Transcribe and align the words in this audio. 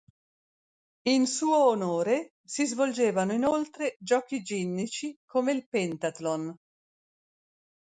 In 1.09 1.27
suo 1.27 1.67
onore 1.67 2.31
si 2.43 2.65
svolgevano 2.65 3.33
inoltre 3.33 3.97
giochi 3.99 4.41
ginnici 4.41 5.15
come 5.27 5.51
il 5.51 5.67
pentathlon. 5.69 6.57